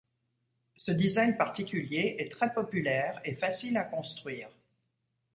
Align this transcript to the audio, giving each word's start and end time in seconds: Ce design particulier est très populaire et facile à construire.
Ce 0.77 0.91
design 0.91 1.37
particulier 1.37 2.15
est 2.17 2.31
très 2.31 2.51
populaire 2.51 3.21
et 3.23 3.35
facile 3.35 3.77
à 3.77 3.83
construire. 3.83 4.49